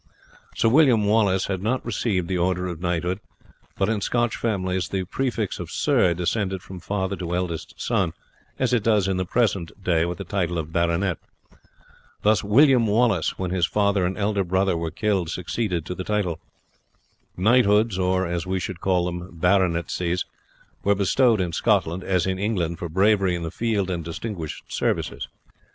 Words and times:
Sir 0.55 0.67
William 0.67 1.05
Wallace 1.05 1.45
had 1.45 1.61
not 1.61 1.85
received 1.85 2.27
the 2.27 2.39
order 2.39 2.65
of 2.65 2.81
knighthood; 2.81 3.19
but 3.77 3.87
in 3.87 4.01
Scotch 4.01 4.35
families 4.35 4.89
the 4.89 5.03
prefix 5.05 5.59
of 5.59 5.69
Sir 5.69 6.15
descended 6.15 6.63
from 6.63 6.79
father 6.79 7.15
to 7.17 7.35
eldest 7.35 7.79
son, 7.79 8.11
as 8.57 8.73
it 8.73 8.81
does 8.81 9.07
in 9.07 9.17
the 9.17 9.25
present 9.27 9.71
day 9.83 10.03
with 10.05 10.17
the 10.17 10.23
title 10.23 10.57
of 10.57 10.73
Baronet. 10.73 11.19
Thus 12.23 12.43
William 12.43 12.87
Wallace, 12.87 13.37
when 13.37 13.51
his 13.51 13.67
father 13.67 14.03
and 14.03 14.17
elder 14.17 14.43
brother 14.43 14.75
were 14.75 14.89
killed, 14.89 15.29
succeeded 15.29 15.85
to 15.85 15.93
the 15.93 16.03
title. 16.03 16.39
Knighthoods, 17.37 17.99
or, 17.99 18.25
as 18.25 18.47
we 18.47 18.59
should 18.59 18.81
call 18.81 19.05
them, 19.05 19.29
baronetcies, 19.39 20.25
were 20.83 20.95
bestowed 20.95 21.39
in 21.39 21.51
Scotland, 21.53 22.03
as 22.03 22.25
in 22.25 22.39
England, 22.39 22.79
for 22.79 22.89
bravery 22.89 23.35
in 23.35 23.43
the 23.43 23.51
field 23.51 23.91
and 23.91 24.03
distinguished 24.03 24.63
services. 24.73 25.27